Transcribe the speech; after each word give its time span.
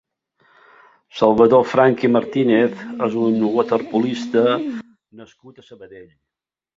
Salvador 1.17 1.65
Franch 1.73 2.05
i 2.07 2.09
Martínez 2.13 2.81
és 3.07 3.17
un 3.25 3.37
waterpolista 3.57 4.43
nascut 5.21 5.61
a 5.61 5.67
Sabadell. 5.69 6.09